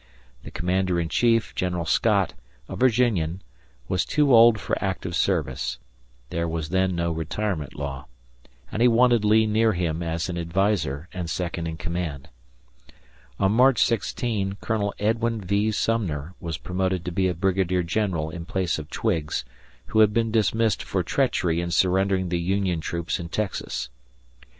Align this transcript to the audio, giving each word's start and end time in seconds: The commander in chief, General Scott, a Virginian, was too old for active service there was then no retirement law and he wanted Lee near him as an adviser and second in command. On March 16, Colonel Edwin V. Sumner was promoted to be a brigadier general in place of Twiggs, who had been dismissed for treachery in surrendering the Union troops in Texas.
The 0.41 0.49
commander 0.49 0.99
in 0.99 1.09
chief, 1.09 1.53
General 1.53 1.85
Scott, 1.85 2.33
a 2.67 2.75
Virginian, 2.75 3.43
was 3.87 4.03
too 4.03 4.33
old 4.33 4.59
for 4.59 4.75
active 4.83 5.15
service 5.15 5.77
there 6.31 6.47
was 6.47 6.69
then 6.69 6.95
no 6.95 7.11
retirement 7.11 7.75
law 7.75 8.07
and 8.71 8.81
he 8.81 8.87
wanted 8.87 9.23
Lee 9.23 9.45
near 9.45 9.73
him 9.73 10.01
as 10.01 10.27
an 10.27 10.39
adviser 10.39 11.07
and 11.13 11.29
second 11.29 11.67
in 11.67 11.77
command. 11.77 12.29
On 13.39 13.51
March 13.51 13.79
16, 13.83 14.57
Colonel 14.59 14.91
Edwin 14.97 15.39
V. 15.39 15.71
Sumner 15.71 16.33
was 16.39 16.57
promoted 16.57 17.05
to 17.05 17.11
be 17.11 17.27
a 17.27 17.35
brigadier 17.35 17.83
general 17.83 18.31
in 18.31 18.43
place 18.43 18.79
of 18.79 18.89
Twiggs, 18.89 19.45
who 19.85 19.99
had 19.99 20.15
been 20.15 20.31
dismissed 20.31 20.81
for 20.81 21.03
treachery 21.03 21.61
in 21.61 21.69
surrendering 21.69 22.29
the 22.29 22.39
Union 22.39 22.81
troops 22.81 23.19
in 23.19 23.29
Texas. 23.29 23.91